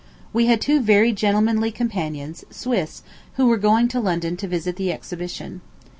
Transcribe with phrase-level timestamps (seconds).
[0.33, 3.03] We had two very gentlemanly companions, Swiss,
[3.35, 5.61] who were going to London to visit the exhibition.